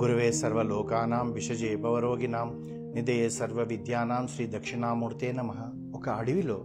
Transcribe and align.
గురువే 0.00 0.32
సర్వలోకానాం 0.32 1.32
విషజే 1.32 1.76
భవరోగినాం 1.76 2.62
సర్వ 3.28 3.62
విద్యానాం 3.62 4.28
శ్రీ 4.28 4.46
దక్షిణామూర్తే 4.46 5.32
నమ. 5.32 5.50
ఒక 5.94 6.08
అడవిలో 6.08 6.64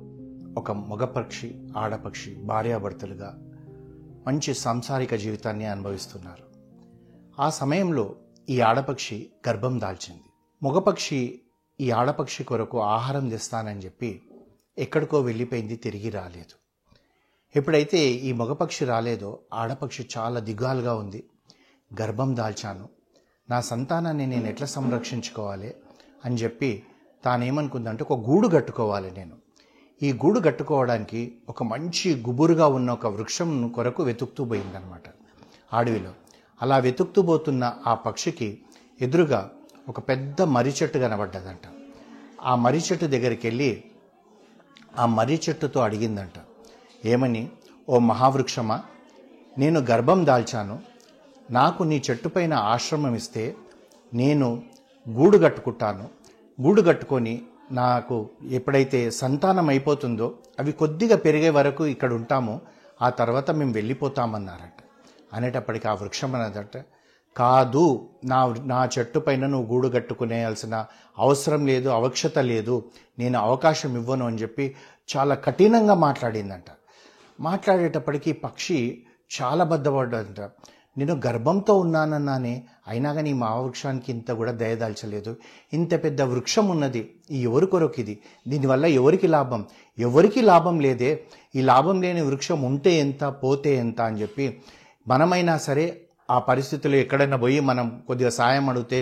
ఒక 0.58 0.72
మగపక్షి 0.72 1.68
ఆడపక్షి 1.78 2.36
భార్యాభర్తలుగా 2.36 3.40
మంచి 4.28 4.53
సాంసారిక 4.53 5.16
జీవితాన్ని 5.16 5.66
అనుభవిస్తున్నారు. 5.66 6.44
ఆ 7.42 7.49
సమయంలో 7.49 8.16
ఈ 8.49 8.62
ఆడపక్షి 8.62 9.29
గర్భం 9.49 9.81
దాల్చింది. 9.81 10.24
మగపక్షి 10.63 11.42
ఈ 11.81 11.92
ఆడపక్షి 11.92 12.44
కొరకు 12.44 12.81
ఆహారం 12.81 13.29
తెస్తానని 13.29 13.79
చెప్పి 13.79 14.22
ఎక్కడికో 14.78 15.22
వెళ్ళిపోయింది 15.22 15.76
తిరిగి 15.76 16.09
రాలేదు. 16.09 16.55
ఎప్పుడైతే 17.55 17.99
ఈ 17.99 18.34
మగపక్షి 18.34 18.86
రాలేదో 18.86 19.40
ఆడపక్షి 19.54 20.08
చాలా 20.17 20.39
దిగాలుగా 20.39 20.94
ఉంది. 20.94 21.23
గర్భం 22.02 22.36
దాల్చాను. 22.36 22.95
నా 23.49 23.62
సంతానాన్ని 23.62 24.27
నేను 24.27 24.48
ఎట్లా 24.48 24.67
సంరక్షించుకోవాలి 24.67 25.73
అని 26.26 26.36
చెప్పి 26.36 26.84
తానేమనుకుందంటే 27.23 28.05
ఒక 28.12 28.30
గూడు 28.30 28.48
కట్టుకోవాలి 28.48 29.12
నేను. 29.12 29.36
ఈ 30.03 30.13
గూడు 30.13 30.40
కట్టుకోవడానికి 30.40 31.36
ఒక 31.50 31.63
మంచి 31.63 32.16
గుబురుగా 32.16 32.67
ఉన్న 32.67 32.91
ఒక 32.91 33.08
వృక్షం 33.08 33.67
కొరకు 33.67 34.03
వెతుకుతూ 34.03 34.45
పోయిందనమాట 34.45 35.02
అడవిలో. 35.73 36.12
అలా 36.62 36.77
వెతుకుతూ 36.77 37.22
పోతున్న 37.22 37.77
ఆ 37.88 37.94
పక్షికి 37.94 38.62
ఎదురుగా 39.02 39.52
ఒక 39.89 40.00
పెద్ద 40.00 40.41
మర్రి 40.41 40.73
చెట్టు 40.84 40.98
కనబడ్డదంట. 40.98 41.67
ఆ 42.44 42.55
మర్రి 42.55 42.81
చెట్టు 42.91 43.05
దగ్గరికి 43.05 43.48
వెళ్ళి 43.48 43.84
ఆ 45.00 45.05
మర్రి 45.05 45.41
చెట్టుతో 45.50 45.80
అడిగిందంట 45.80 46.41
ఏమని? 47.05 47.50
ఓ 47.89 48.00
మహావృక్షమా? 48.00 48.84
నేను 49.58 49.80
గర్భం 49.80 50.25
దాల్చాను 50.25 50.95
నాకు 51.52 51.84
నీ 51.84 52.04
చెట్టుపైన 52.09 52.53
ఆశ్రమం 52.53 53.16
ఇస్తే 53.16 53.56
నేను 54.14 54.64
గూడు 55.09 55.38
కట్టుకుంటాను. 55.38 56.09
గూడు 56.61 56.81
కట్టుకొని 56.81 57.42
నాకు 57.72 58.30
ఎప్పుడైతే 58.50 59.11
సంతానం 59.11 59.69
అయిపోతుందో 59.69 60.38
అవి 60.59 60.72
కొద్దిగా 60.72 61.16
పెరిగే 61.16 61.50
వరకు 61.50 61.86
ఇక్కడ 61.86 62.14
ఉంటామో. 62.14 62.61
ఆ 63.02 63.09
తర్వాత 63.09 63.52
మేము 63.52 63.73
వెళ్ళిపోతామన్నారట. 63.73 64.84
అనేటప్పటికి 65.34 65.88
ఆ 65.88 65.94
వృక్షం 65.94 66.36
అన్నదట 66.36 66.84
కాదు 67.38 68.09
నా 68.23 68.56
నా 68.66 68.89
చెట్టు 69.00 69.19
పైన 69.19 69.45
నువ్వు 69.45 69.73
గూడు 69.73 69.88
కట్టుకునేయాల్సిన 69.88 70.86
అవసరం 71.17 71.66
లేదు 71.66 71.89
అవక్షత 71.89 72.39
లేదు. 72.39 72.84
నేను 73.19 73.39
అవకాశం 73.39 73.95
ఇవ్వను 73.95 74.25
అని 74.28 74.38
చెప్పి 74.38 74.75
చాలా 75.17 75.36
కఠినంగా 75.36 75.94
మాట్లాడిందంట. 75.94 76.66
మాట్లాడేటప్పటికి 77.39 78.31
పక్షి 78.34 79.03
చాలా 79.41 79.64
బద్దపడ్డంట 79.64 80.41
నేను 80.97 81.13
గర్భంతో 81.25 81.73
ఉన్నానన్నానే 81.75 82.53
అయినా 82.88 83.13
కానీ 83.13 83.33
మా 83.33 83.49
వృక్షానికి 83.55 84.11
ఇంత 84.11 84.31
కూడా 84.31 84.51
దయదాల్చలేదు 84.51 85.31
ఇంత 85.73 86.03
పెద్ద 86.03 86.21
వృక్షం 86.21 86.65
ఉన్నది 86.67 87.01
ఈ 87.31 87.39
ఎవరి 87.43 87.65
కొరకు 87.65 87.99
ఇది? 87.99 88.15
దీనివల్ల 88.47 88.85
ఎవరికి 88.99 89.27
లాభం? 89.27 89.61
ఎవరికి 89.97 90.41
లాభం 90.41 90.79
లేదే? 90.79 91.11
ఈ 91.55 91.61
లాభం 91.61 92.01
లేని 92.01 92.21
వృక్షం 92.21 92.61
ఉంటే 92.61 92.93
ఎంత 92.97 93.23
పోతే 93.43 93.75
ఎంత 93.75 94.01
అని 94.01 94.21
చెప్పి 94.21 94.47
మనమైనా 95.07 95.57
సరే 95.57 95.85
ఆ 96.31 96.39
పరిస్థితుల్లో 96.39 96.97
ఎక్కడైనా 96.97 97.38
పోయి 97.38 97.59
మనం 97.59 98.03
కొద్దిగా 98.07 98.29
సాయం 98.29 98.69
అడిగితే 98.69 98.99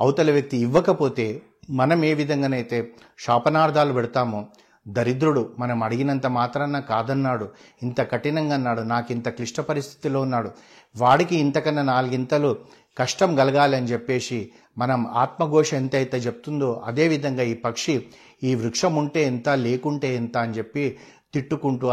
అవతల 0.00 0.30
వ్యక్తి 0.30 0.56
ఇవ్వకపోతే 0.56 1.26
మనం 1.70 2.04
ఏ 2.04 2.14
విధంగానైతే 2.14 2.78
శాపనార్థాలు 3.18 3.92
పెడతామో 3.92 4.40
దరిద్రుడు 4.88 5.52
మనం 5.58 5.82
అడిగినంత 5.82 6.26
మాత్రాన 6.26 6.78
కాదన్నాడు. 6.78 7.48
ఇంత 7.82 8.10
కఠినంగా 8.10 8.54
అన్నాడు. 8.54 8.80
నాకు 8.80 9.12
ఇంత 9.12 9.28
క్లిష్ట 9.28 9.60
పరిస్థితిలో 9.60 10.20
ఉన్నాడు. 10.20 10.50
వాడికి 10.96 11.36
ఇంతకన్నా 11.36 11.82
నాలుగింతలు 11.82 12.56
కష్టం 12.98 13.36
కలగాలి 13.36 13.76
అని 13.76 13.86
చెప్పేసి 13.86 14.50
మనం 14.78 15.06
ఆత్మఘోష 15.06 15.74
ఎంత 15.74 15.96
అయితే 15.96 16.18
చెప్తుందో 16.18 16.82
అదేవిధంగా 16.84 17.42
ఈ 17.42 17.54
పక్షి 17.54 18.06
ఈ 18.42 18.54
వృక్షం 18.54 18.96
ఉంటే 18.96 19.22
ఎంత 19.22 19.48
లేకుంటే 19.48 20.16
ఎంత 20.16 20.36
అని 20.36 20.52
చెప్పి 20.52 20.98
తిట్టుకుంటూ 21.34 21.88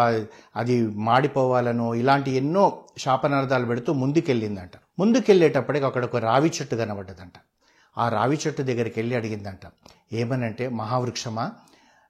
అది 0.56 0.88
మాడిపోవాలనో 0.88 1.95
ఇలాంటి 1.95 2.31
ఎన్నో 2.31 2.83
శాపనార్థాలు 2.97 3.66
పెడుతూ 3.66 3.94
ముందుకెళ్ళిందంట. 3.94 4.71
ముందుకెళ్ళేటప్పటికి 5.00 5.85
అక్కడ 5.85 6.06
ఒక 6.06 6.16
రావి 6.16 6.51
చెట్టు 6.61 6.75
కనబడ్డదంట. 6.75 7.33
ఆ 7.97 8.09
రావి 8.09 8.39
చెట్టు 8.47 8.63
దగ్గరికి 8.63 9.00
వెళ్ళి 9.00 9.16
అడిగిందంట. 9.16 9.59
ఏమనంటే 10.13 10.69
మహావృక్షమా? 10.69 11.51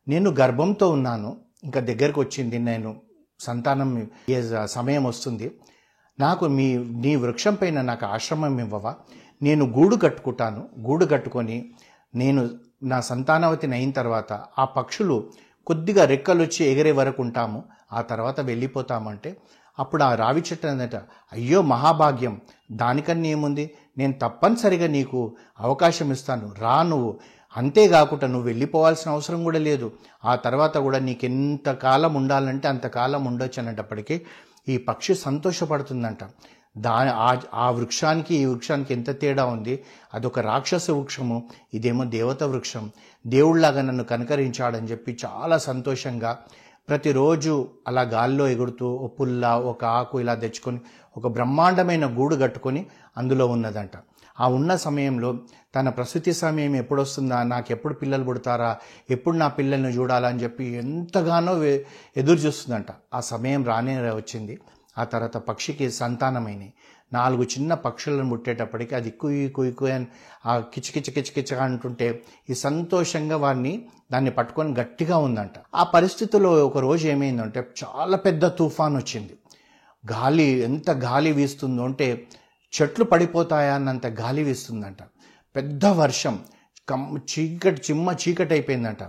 నేను 0.08 0.30
గర్భంతో 0.40 0.90
ఉన్నాను. 0.90 1.30
ఇంకా 1.64 1.80
దగ్గరకు 1.82 2.20
వచ్చింది 2.22 2.58
నేను 2.70 2.90
సంతానం 3.40 3.90
సమయం 4.70 5.04
వస్తుంది. 5.04 5.48
నాకు 6.20 6.46
మీ 6.58 6.68
నీ 7.04 7.12
వృక్షం 7.16 7.56
పైన 7.56 7.82
నాకు 7.82 8.06
ఆశ్రమం 8.06 8.56
ఇవ్వవా? 8.60 8.92
నేను 9.42 9.66
గూడు 9.78 9.96
కట్టుకుంటాను. 9.96 10.62
గూడు 10.80 11.06
కట్టుకొని 11.06 11.58
నేను 12.14 12.42
నా 12.84 13.00
సంతానవతిని 13.02 13.76
అయిన 13.76 13.92
తర్వాత 13.92 14.32
ఆ 14.60 14.66
పక్షులు 14.78 15.16
కొద్దిగా 15.68 16.04
రెక్కలు 16.06 16.42
వచ్చి 16.44 16.62
ఎగిరే 16.72 16.92
వరకు 16.92 17.22
ఉంటాము. 17.22 17.60
ఆ 17.92 18.02
తర్వాత 18.12 18.40
వెళ్ళిపోతామంటే 18.42 19.30
అప్పుడు 19.78 20.04
ఆ 20.04 20.16
రావి 20.16 20.42
చెట్టు 20.42 20.68
అందట 20.68 20.96
అయ్యో 21.32 21.60
మహాభాగ్యం! 21.72 22.34
దానికన్నా 22.74 23.28
ఏముంది? 23.28 23.66
నేను 23.98 24.14
తప్పనిసరిగా 24.22 24.88
నీకు 24.88 25.20
అవకాశం 25.60 26.12
ఇస్తాను. 26.12 26.48
రా 26.60 26.78
నువ్వు. 26.84 27.12
అంతేకాకుండా 27.58 28.28
నువ్వు 28.28 28.46
వెళ్ళిపోవాల్సిన 28.46 29.12
అవసరం 29.12 29.44
కూడా 29.44 29.60
లేదు. 29.60 29.92
ఆ 30.26 30.36
తర్వాత 30.36 30.78
కూడా 30.78 31.00
నీకు 31.00 31.26
ఎంత 31.26 31.72
కాలం 31.72 32.14
ఉండాలంటే 32.14 32.68
అంతకాలం 32.68 33.26
ఉండొచ్చు 33.26 33.62
అనేటప్పటికీ 33.62 34.22
ఈ 34.70 34.78
పక్షి 34.78 35.16
సంతోషపడుతుందంట. 35.16 36.18
దా 36.78 37.14
ఆ- 37.16 37.40
ఆ 37.54 37.72
వృక్షానికి 37.72 38.36
ఈ 38.36 38.46
వృక్షానికి 38.46 38.94
ఎంత 38.94 39.20
తేడా 39.20 39.46
ఉంది? 39.46 39.84
అదొక 40.14 40.40
రాక్షస 40.40 40.92
వృక్షము 40.92 41.50
ఇదేమో 41.74 42.04
దేవత 42.04 42.44
వృక్షం. 42.44 42.92
దేవుళ్ళాగా 43.28 43.82
నన్ను 43.82 44.04
కనకరించాడని 44.04 44.88
చెప్పి 44.88 45.18
చాలా 45.26 45.58
సంతోషంగా 45.58 46.40
ప్రతిరోజు 46.90 47.68
అలా 47.88 48.02
గాల్లో 48.02 48.48
ఎగురుతూ 48.48 48.90
ఓ 48.90 49.08
పుల్ల 49.08 49.48
ఒక 49.48 49.86
ఆకు 49.86 50.20
ఇలా 50.20 50.36
తెచ్చుకొని 50.36 50.80
ఒక 51.20 51.28
బ్రహ్మాండమైన 51.28 52.06
గూడు 52.18 52.36
కట్టుకొని 52.36 52.86
అందులో 53.18 53.48
ఉన్నదంట. 53.48 53.96
ఆ 54.40 54.48
ఉన్న 54.48 54.76
సమయంలో 54.76 55.30
తన 55.76 55.90
ప్రసూతి 55.90 56.34
సమయం 56.34 56.76
ఎప్పుడు 56.76 57.02
వస్తుందా 57.02 57.44
నాకు 57.44 57.72
ఎప్పుడు 57.72 57.94
పిల్లలు 57.94 58.24
పుడతారా? 58.24 58.78
ఎప్పుడు 59.10 59.38
నా 59.38 59.48
పిల్లల్ని 59.48 59.90
చూడాలని 59.90 60.40
చెప్పి 60.40 60.66
ఎంతగానో 60.66 61.64
ఎదురు 62.18 62.40
చూస్తుందంట. 62.40 62.86
ఆ 63.14 63.20
సమయం 63.20 63.66
రానే 63.66 63.96
వచ్చింది. 64.12 64.60
ఆ 64.98 65.04
తర్వాత 65.04 65.38
పక్షికి 65.38 65.92
సంతానమైనవి 65.92 66.74
నాలుగు 67.14 67.44
చిన్న 67.44 67.74
పక్షులను 67.74 68.24
ముట్టేటప్పటికి 68.24 68.96
అది 68.96 69.12
కుయి 69.12 69.50
కుయి 69.50 69.72
కుయి 69.72 69.94
అని 69.94 70.08
ఆ 70.46 70.60
కిచకిచ 70.74 71.14
కిచకిచ 71.14 71.58
అంటుంటే 71.58 72.24
ఈ 72.50 72.54
సంతోషంగా 72.54 73.38
వారిని 73.38 73.74
దాన్ని 74.12 74.32
పట్టుకొని 74.32 74.80
గట్టిగా 74.80 75.18
ఉందంట. 75.18 75.52
ఆ 75.76 75.84
పరిస్థితుల్లో 75.84 76.52
ఒక 76.68 76.78
రోజు 76.78 77.08
ఏమైందంటే 77.08 77.68
చాలా 77.84 78.18
పెద్ద 78.18 78.48
తుఫాన్ 78.48 78.98
వచ్చింది. 78.98 79.38
గాలి 80.04 80.44
ఎంత 80.44 80.92
గాలి 80.92 81.32
వీస్తుందో 81.32 81.84
అంటే 81.84 82.28
చెట్లు 82.74 83.04
పడిపోతాయా 83.04 83.76
అన్నంత 83.76 84.08
గాలి 84.08 84.44
వీస్తుందంట. 84.44 85.02
పెద్ద 85.56 85.86
వర్షం 85.86 86.40
కమ్ 86.90 87.20
చీకటి 87.32 87.82
చిమ్మ 87.82 88.16
చీకటి 88.22 88.54
అయిపోయిందంట 88.54 89.04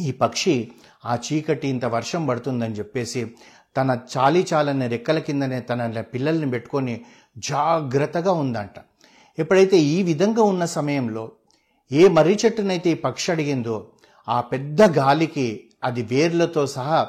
ఈ 0.00 0.12
పక్షి 0.12 0.70
ఆ 1.06 1.18
చీకటి 1.26 1.68
ఇంత 1.68 1.84
వర్షం 1.84 2.26
పడుతుందని 2.26 2.74
చెప్పేసి 2.74 3.34
తన 3.76 4.00
చాలీ 4.18 4.46
చాలని 4.52 4.88
రెక్కల 4.88 5.18
కిందనే 5.18 5.60
తన 5.60 6.00
పిల్లల్ని 6.00 6.50
పెట్టుకొని 6.50 7.04
జాగ్రత్తగా 7.38 8.32
ఉందంట. 8.32 8.76
ఎప్పుడైతే 9.38 9.78
ఈ 9.78 10.02
విధంగా 10.02 10.42
ఉన్న 10.42 10.64
సమయంలో 10.64 11.32
ఏ 11.92 12.08
మర్రి 12.08 12.38
చెట్టునైతే 12.44 12.90
ఈ 12.90 12.94
పక్షి 12.94 13.32
అడిగిందో 13.32 13.90
ఆ 14.28 14.40
పెద్ద 14.40 14.82
గాలికి 14.82 15.64
అది 15.84 16.02
వేర్లతో 16.02 16.66
సహా 16.66 17.00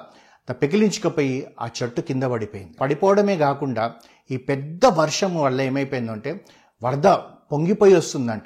పెకిలించుకుపోయి 0.53 1.47
ఆ 1.61 1.69
చెట్టు 1.83 2.01
కింద 2.01 2.23
పడిపోయింది. 2.23 2.73
పడిపోవడమే 2.73 3.37
కాకుండా 3.37 3.91
ఈ 4.31 4.37
పెద్ద 4.37 4.85
వర్షం 4.85 5.41
వల్ల 5.41 5.61
ఏమైపోయిందంటే 5.61 6.45
వరద 6.83 7.07
పొంగిపోయి 7.51 7.95
వస్తుందంట. 7.95 8.43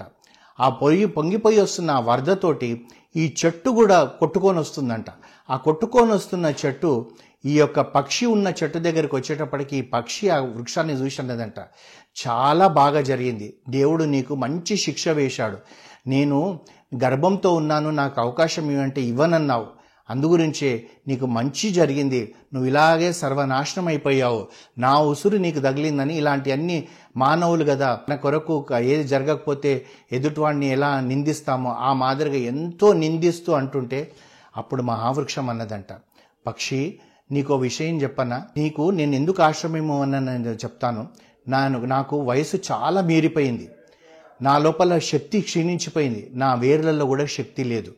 ఆ 0.60 0.70
పొయ్యి 0.70 1.06
పొంగిపోయి 1.06 1.62
వస్తున్న 1.62 1.92
ఆ 1.92 2.00
వరదతోటి 2.00 2.86
ఈ 3.16 3.36
చెట్టు 3.46 3.70
కూడా 3.70 4.04
కొట్టుకొని 4.04 4.60
వస్తుందంట. 4.60 5.06
ఆ 5.50 5.58
కొట్టుకొని 5.58 6.12
వస్తున్న 6.12 6.54
చెట్టు 6.66 7.12
ఈ 7.46 7.60
యొక్క 7.60 7.80
పక్షి 7.80 8.26
ఉన్న 8.26 8.54
చెట్టు 8.64 8.80
దగ్గరికి 8.80 9.16
వచ్చేటప్పటికి 9.16 9.78
ఈ 9.78 9.82
పక్షి 9.82 10.30
ఆ 10.30 10.38
వృక్షాన్ని 10.38 10.94
చూసినదంట. 10.94 11.60
చాలా 12.28 12.68
బాగా 12.68 13.02
జరిగింది. 13.02 13.54
దేవుడు 13.70 14.04
నీకు 14.04 14.36
మంచి 14.36 14.78
శిక్ష 14.78 15.08
వేశాడు. 15.08 15.58
నేను 16.08 16.60
గర్భంతో 17.04 17.54
ఉన్నాను 17.54 17.90
నాకు 17.90 18.22
అవకాశం 18.22 18.72
ఇవ్వంటే 18.72 19.02
ఇవ్వనన్నావు. 19.02 19.81
అందుగురించే 20.12 20.88
నీకు 21.08 21.26
మంచి 21.26 21.70
జరిగింది. 21.70 22.36
నువ్వు 22.54 22.68
ఇలాగే 22.70 23.14
సర్వనాశనం 23.14 23.88
అయిపోయావు 23.88 24.48
నా 24.78 25.00
ఉసురు 25.00 25.38
నీకు 25.38 25.60
తగిలిందని 25.60 26.18
ఇలాంటి 26.18 26.52
అన్ని 26.52 26.88
మానవులు 27.18 27.64
కదా 27.64 28.00
నా 28.10 28.16
కొరకు 28.16 28.66
ఏది 28.80 29.04
జరగకపోతే 29.04 29.86
ఎదుటివాడిని 30.12 30.68
ఎలా 30.68 31.00
నిందిస్తామో 31.00 31.72
ఆ 31.72 31.94
మాదిరిగా 31.94 32.36
ఎంతో 32.36 32.94
నిందిస్తూ 32.94 33.54
అంటుంటే 33.54 34.12
అప్పుడు 34.58 34.82
మహావృక్షం 34.82 35.50
అన్నదంట. 35.50 35.94
పక్షి 36.48 37.00
నీకో 37.32 37.56
విషయం 37.56 38.02
చెప్పనా? 38.02 38.44
నీకు 38.58 38.90
నేను 38.90 39.16
ఎందుకు 39.16 39.44
ఆశ్రమేమో 39.44 40.02
అన్నాను 40.02 40.48
చెప్తాను. 40.48 41.08
నాను 41.48 41.86
నాకు 41.86 42.22
వయసు 42.22 42.58
చాలా 42.72 43.02
మీరిపోయింది. 43.02 43.70
నా 44.42 44.58
లోపల 44.58 44.98
శక్తి 44.98 45.42
క్షీణించిపోయింది. 45.42 46.30
నా 46.34 46.54
వేర్లలో 46.54 47.06
కూడా 47.06 47.26
శక్తి 47.26 47.64
లేదు. 47.64 47.94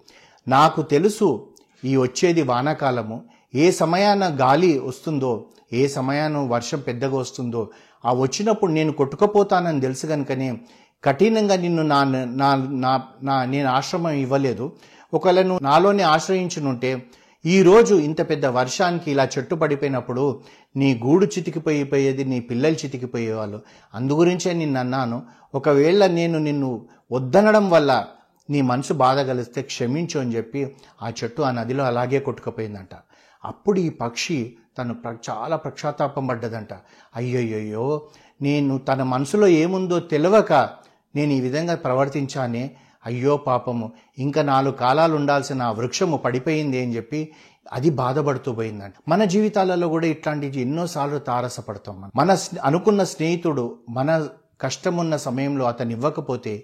నాకు 0.47 0.81
తెలుసు 0.81 1.52
ఈ 1.85 1.95
వచ్చేది 1.97 2.41
వానాకాలము. 2.41 3.23
ఏ 3.55 3.71
సమయాన 3.71 4.37
గాలి 4.41 4.79
వస్తుందో 4.79 5.45
ఏ 5.73 5.87
సమయాన 5.87 6.37
వర్షం 6.37 6.79
పెద్దగా 6.79 7.17
వస్తుందో 7.17 7.69
ఆ 8.05 8.13
వచ్చినప్పుడు 8.13 8.71
నేను 8.71 8.91
కొట్టుకుపోతానని 8.91 9.81
తెలుసు 9.81 10.07
కనుకనే 10.07 10.57
కఠినంగా 11.03 11.55
నిన్ను 11.55 11.83
నా 11.83 12.03
నా 12.03 12.55
నా 12.69 13.01
నా 13.23 13.45
నేను 13.45 13.69
ఆశ్రమం 13.69 14.11
ఇవ్వలేదు. 14.11 14.71
ఒకవేళ 15.13 15.41
నువ్వు 15.41 15.59
నాలోనే 15.63 16.03
ఆశ్రయించునుంటే 16.03 17.05
ఈరోజు 17.45 17.95
ఇంత 17.95 18.29
పెద్ద 18.29 18.45
వర్షానికి 18.45 19.11
ఇలా 19.11 19.27
చెట్టు 19.37 19.55
పడిపోయినప్పుడు 19.55 20.41
నీ 20.75 21.01
గూడు 21.05 21.25
చితికిపోయిపోయేది 21.25 22.23
నీ 22.23 22.39
పిల్లలు 22.39 22.73
చితికిపోయేవాళ్ళు. 22.73 23.61
అందుగురించే 23.93 24.53
నిన్ను 24.53 24.79
అన్నాను 24.79 25.21
ఒకవేళ 25.55 26.05
నేను 26.05 26.39
నిన్ను 26.39 26.85
వద్దనడం 27.11 27.69
వల్ల 27.69 28.05
నీ 28.49 28.61
మనసు 28.61 28.93
బాధ 28.93 29.19
కలిస్తే 29.19 29.61
క్షమించు 29.61 30.19
అని 30.19 30.35
చెప్పి 30.35 30.75
ఆ 31.03 31.09
చెట్టు 31.09 31.41
ఆ 31.41 31.51
నదిలో 31.51 31.83
అలాగే 31.83 32.19
కొట్టుకుపోయిందంట. 32.19 32.89
అప్పుడు 33.45 33.79
ఈ 33.79 33.89
పక్షి 33.89 34.55
తను 34.77 34.93
ప్ర- 34.93 35.15
చాలా 35.29 35.55
ప్రక్షాతాపం 35.55 36.27
పడ్డదంట. 36.27 36.67
అయ్యయ్యో 37.15 38.09
నేను 38.41 38.77
తన 38.77 39.03
మనసులో 39.03 39.47
ఏముందో 39.47 39.99
తెలియక 39.99 40.53
నేను 41.15 41.31
ఈ 41.31 41.41
విధంగా 41.41 41.75
ప్రవర్తించానే? 41.75 42.75
అయ్యో 43.05 43.37
పాపము 43.37 43.91
ఇంకా 44.17 44.41
నాలుగు 44.41 44.71
కాలాలు 44.71 45.15
ఉండాల్సిన 45.15 45.61
ఆ 45.61 45.71
వృక్షము 45.71 46.17
పడిపోయింది 46.17 46.83
అని 46.83 46.95
చెప్పి 46.95 47.31
అది 47.73 47.89
బాధపడుతూ 47.89 48.53
పోయిందంట. 48.53 48.93
మన 49.07 49.23
జీవితాలలో 49.23 49.87
కూడా 49.87 50.07
ఇట్లాంటివి 50.07 50.61
ఎన్నోసార్లు 50.61 51.19
తారసపడతాం 51.19 52.01
మనం. 52.01 52.11
మన 52.15 52.35
స్నే- 52.35 52.63
అనుకున్న 52.63 53.03
స్నేహితుడు 53.03 53.79
మన 53.89 54.27
కష్టమున్న 54.61 55.17
సమయంలో 55.17 55.65
అతను 55.65 55.91
ఇవ్వకపోతే 55.91 56.63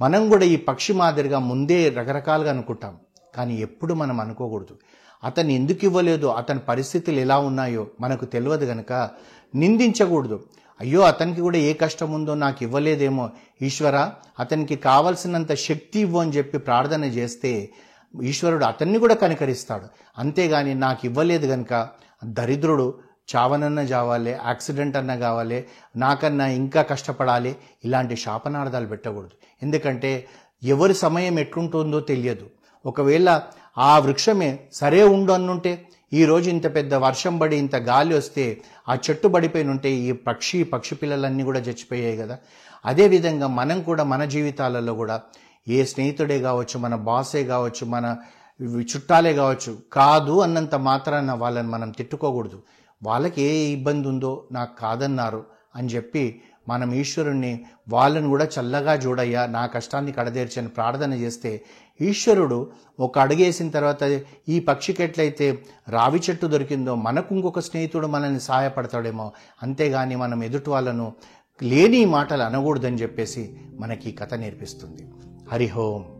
మనం 0.00 0.28
కూడా 0.28 0.44
ఈ 0.44 0.56
పక్షి 0.56 0.92
మాదిరిగా 0.92 1.38
ముందే 1.38 1.88
రకరకాలుగా 1.88 2.50
అనుకుంటాం. 2.50 2.96
కానీ 3.34 3.56
ఎప్పుడు 3.56 3.94
మనం 3.94 4.20
అనుకోకూడదు. 4.20 4.76
అతను 5.24 5.48
ఎందుకు 5.48 5.84
ఇవ్వలేదు 5.84 6.26
అతని 6.26 6.58
పరిస్థితులు 6.58 7.20
ఎలా 7.20 7.38
ఉన్నాయో 7.38 7.86
మనకు 8.00 8.24
తెలియదు 8.24 8.64
గనక 8.64 9.10
నిందించకూడదు. 9.54 10.44
అయ్యో 10.80 11.00
అతనికి 11.00 11.40
కూడా 11.40 11.58
ఏ 11.58 11.72
కష్టం 11.72 12.12
ఉందో 12.12 12.34
నాకు 12.34 12.62
ఇవ్వలేదేమో. 12.62 13.30
ఈశ్వర 13.62 14.10
అతనికి 14.40 14.76
కావలసినంత 14.76 15.54
శక్తి 15.54 16.00
ఇవ్వు 16.00 16.20
అని 16.20 16.30
చెప్పి 16.30 16.58
ప్రార్థన 16.58 17.04
చేస్తే 17.04 17.70
ఈశ్వరుడు 18.22 18.64
అతన్ని 18.64 18.98
కూడా 18.98 19.14
కనికరిస్తాడు. 19.14 19.84
అంతేగాని 20.18 20.74
నాకు 20.74 21.06
ఇవ్వలేదు 21.06 21.46
గనక 21.46 21.88
దరిద్రుడు 22.24 22.94
చావనన్నా 23.28 23.82
చావాలి 23.82 24.30
యాక్సిడెంట్ 24.30 24.96
అన్నా 24.96 25.16
కావాలి 25.16 25.66
నాకన్నా 25.96 26.46
ఇంకా 26.46 26.82
కష్టపడాలి 26.82 27.56
ఇలాంటి 27.84 28.16
శాపనార్థాలు 28.16 28.86
పెట్టకూడదు. 28.86 29.34
ఎందుకంటే 29.62 30.26
ఎవరి 30.62 30.94
సమయం 30.94 31.38
ఎట్లుంటుందో 31.38 32.00
తెలియదు. 32.00 32.46
ఒకవేళ 32.86 33.40
ఆ 33.78 33.98
వృక్షమే 33.98 34.50
సరే 34.72 35.02
ఉండు 35.04 35.32
అన్నుంటే 35.32 35.72
ఈ 36.12 36.24
రోజు 36.24 36.50
ఇంత 36.50 36.74
పెద్ద 36.74 36.94
వర్షం 36.94 37.38
పడి 37.38 37.56
ఇంత 37.56 37.76
గాలి 37.76 38.14
వస్తే 38.14 38.60
ఆ 38.88 38.94
చెట్టు 39.06 39.28
పడిపోయిన 39.28 39.70
ఉంటే 39.70 39.90
ఈ 39.90 40.12
పక్షి 40.12 40.64
పక్షి 40.64 40.94
పిల్లలన్నీ 40.94 41.42
కూడా 41.42 41.60
చచ్చిపోయాయి 41.60 42.16
కదా. 42.16 42.38
అదేవిధంగా 42.86 43.46
మనం 43.46 43.82
కూడా 43.82 44.04
మన 44.04 44.24
జీవితాలలో 44.24 44.94
కూడా 44.94 45.20
ఏ 45.68 45.84
స్నేహితుడే 45.84 46.40
కావచ్చు 46.40 46.78
మన 46.78 46.94
బాసే 46.94 47.44
కావచ్చు 47.44 47.86
మన 47.86 48.16
చుట్టాలే 48.80 49.32
కావచ్చు 49.34 49.78
కాదు 49.92 50.40
అన్నంత 50.40 50.74
మాత్రాన 50.74 51.32
వాళ్ళని 51.32 51.68
మనం 51.68 51.90
తిట్టుకోకూడదు. 51.90 52.62
వాళ్ళకి 53.02 53.42
ఏ 53.42 53.66
ఇబ్బంది 53.66 54.08
ఉందో 54.08 54.48
నాకు 54.52 54.78
కాదన్నారు 54.78 55.44
అని 55.76 55.88
చెప్పి 55.88 56.42
మనం 56.68 56.94
ఈశ్వరుణ్ణి 56.94 57.64
వాళ్ళని 57.88 58.28
కూడా 58.28 58.48
చల్లగా 58.60 58.94
చూడయ్యా 58.94 59.46
నా 59.46 59.66
కష్టాన్ని 59.66 60.12
కడదేర్చని 60.12 60.68
ప్రార్థన 60.68 61.12
చేస్తే 61.12 61.64
ఈశ్వరుడు 62.00 62.72
ఒక 63.00 63.18
అడుగేసిన 63.18 63.70
తర్వాత 63.70 64.22
ఈ 64.48 64.60
పక్షికి 64.60 65.02
ఎట్లయితే 65.02 65.62
రావి 65.88 66.20
చెట్టు 66.30 66.46
దొరికిందో 66.46 66.94
మనకు 66.94 67.34
ఇంకొక 67.34 67.58
స్నేహితుడు 67.58 68.06
మనల్ని 68.06 68.40
సహాయపడతాడేమో 68.40 69.32
అంతేగాని 69.62 70.16
మనం 70.16 70.44
ఎదుటి 70.44 70.70
వాళ్ళను 70.70 71.12
లేని 71.62 72.04
మాటలు 72.04 72.42
అనకూడదని 72.42 72.96
చెప్పేసి 72.96 73.56
మనకి 73.78 74.10
ఈ 74.10 74.12
కథ 74.12 74.34
నేర్పిస్తుంది. 74.34 75.08
హరిహోం 75.52 76.13